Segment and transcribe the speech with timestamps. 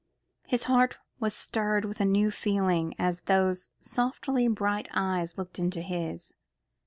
[0.47, 5.83] His heart was stirred with a new feeling as those softly bright eyes looked into
[5.83, 6.33] his.